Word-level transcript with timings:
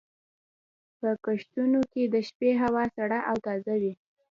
په 0.99 1.09
کښتونو 1.23 1.79
کې 1.91 2.03
د 2.13 2.15
شپې 2.27 2.51
هوا 2.61 2.83
سړه 2.95 3.19
او 3.29 3.35
تازه 3.45 3.73
وي. 3.81 3.93